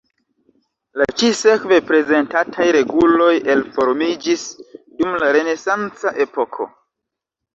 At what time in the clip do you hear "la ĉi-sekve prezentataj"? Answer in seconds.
0.99-2.65